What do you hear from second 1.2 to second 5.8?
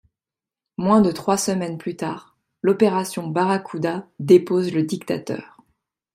semaines plus tard, l'Opération Barracuda dépose le dictateur.